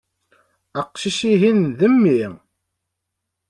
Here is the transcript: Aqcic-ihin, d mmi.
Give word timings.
Aqcic-ihin, 0.79 1.59
d 1.77 1.79
mmi. 1.93 2.21